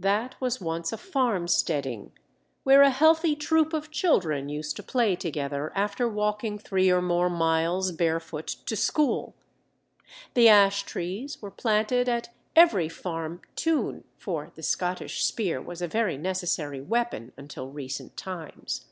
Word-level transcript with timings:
That 0.00 0.34
was 0.40 0.60
once 0.60 0.92
a 0.92 0.96
farm 0.96 1.46
steading, 1.46 2.10
where 2.64 2.82
a 2.82 2.90
healthy 2.90 3.36
troop 3.36 3.72
of 3.72 3.92
children 3.92 4.48
used 4.48 4.74
to 4.74 4.82
play 4.82 5.14
together 5.14 5.70
after 5.72 6.08
walking 6.08 6.58
three 6.58 6.90
or 6.90 7.00
more 7.00 7.30
miles 7.30 7.92
barefoot 7.92 8.48
to 8.66 8.74
school. 8.74 9.36
The 10.34 10.48
ash 10.48 10.82
trees 10.82 11.40
were 11.40 11.52
planted 11.52 12.08
at 12.08 12.30
every 12.56 12.88
farm 12.88 13.40
"toon," 13.54 14.02
for 14.16 14.50
the 14.56 14.64
Scottish 14.64 15.24
spear 15.24 15.62
was 15.62 15.80
a 15.80 15.86
very 15.86 16.16
necessary 16.18 16.80
weapon 16.80 17.30
until 17.36 17.68
recent 17.68 18.16
times. 18.16 18.86